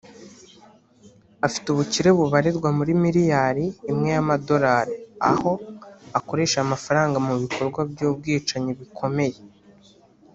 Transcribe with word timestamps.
afite 1.47 1.67
ubukire 1.69 2.09
bubarirwa 2.17 2.69
muri 2.77 2.91
miliyari 3.03 3.65
imwe 3.91 4.09
y’amadorali 4.15 4.93
aho 5.31 5.51
akoresha 6.19 6.55
aya 6.59 6.71
mafaranga 6.73 7.17
mu 7.27 7.33
bikorwa 7.41 7.81
by’ubwicanyi 7.91 8.71
bikomeye 8.79 9.37